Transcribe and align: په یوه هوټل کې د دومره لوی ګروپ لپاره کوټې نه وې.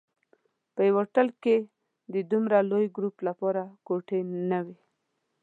په 0.73 0.81
یوه 0.89 1.01
هوټل 1.05 1.27
کې 1.43 1.55
د 2.13 2.15
دومره 2.31 2.57
لوی 2.71 2.85
ګروپ 2.95 3.15
لپاره 3.27 3.61
کوټې 3.87 4.19
نه 4.49 4.59
وې. 4.65 4.77